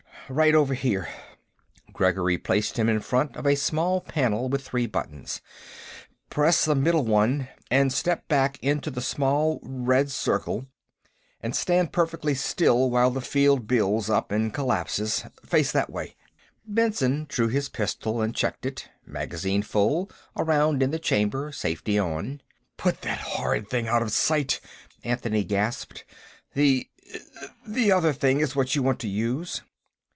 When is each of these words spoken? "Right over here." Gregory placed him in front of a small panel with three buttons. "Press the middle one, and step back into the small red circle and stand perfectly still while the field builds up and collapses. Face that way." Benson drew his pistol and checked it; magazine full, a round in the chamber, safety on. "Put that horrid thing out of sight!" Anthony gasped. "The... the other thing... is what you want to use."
"Right 0.29 0.55
over 0.55 0.73
here." 0.75 1.09
Gregory 1.91 2.37
placed 2.37 2.79
him 2.79 2.87
in 2.87 3.01
front 3.01 3.35
of 3.35 3.45
a 3.45 3.55
small 3.55 3.99
panel 3.99 4.47
with 4.47 4.65
three 4.65 4.85
buttons. 4.87 5.41
"Press 6.29 6.63
the 6.63 6.73
middle 6.73 7.03
one, 7.03 7.49
and 7.69 7.91
step 7.91 8.29
back 8.29 8.57
into 8.63 8.89
the 8.89 9.01
small 9.01 9.59
red 9.61 10.09
circle 10.09 10.67
and 11.41 11.53
stand 11.53 11.91
perfectly 11.91 12.33
still 12.33 12.89
while 12.89 13.11
the 13.11 13.19
field 13.19 13.67
builds 13.67 14.09
up 14.09 14.31
and 14.31 14.53
collapses. 14.53 15.25
Face 15.45 15.73
that 15.73 15.89
way." 15.89 16.15
Benson 16.65 17.25
drew 17.27 17.49
his 17.49 17.67
pistol 17.67 18.21
and 18.21 18.33
checked 18.33 18.65
it; 18.65 18.87
magazine 19.05 19.63
full, 19.63 20.09
a 20.37 20.45
round 20.45 20.81
in 20.81 20.91
the 20.91 20.99
chamber, 20.99 21.51
safety 21.51 21.99
on. 21.99 22.39
"Put 22.77 23.01
that 23.01 23.19
horrid 23.19 23.69
thing 23.69 23.89
out 23.89 24.01
of 24.01 24.13
sight!" 24.13 24.61
Anthony 25.03 25.43
gasped. 25.43 26.05
"The... 26.53 26.89
the 27.67 27.91
other 27.91 28.13
thing... 28.13 28.39
is 28.39 28.55
what 28.55 28.75
you 28.77 28.81
want 28.81 28.99
to 28.99 29.09
use." 29.09 29.61